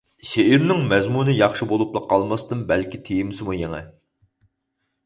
شېئىرنىڭ 0.27 0.79
مەزمۇنى 0.93 1.35
ياخشى 1.41 1.67
بولۇپلا 1.73 2.03
قالماستىن 2.15 2.65
بەلكى 2.73 3.03
تېمىسىمۇ 3.11 3.61
يېڭى. 3.61 3.85